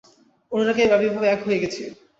[0.51, 1.81] অনুরাগের আবির্ভাবে এক হয়ে গেছি।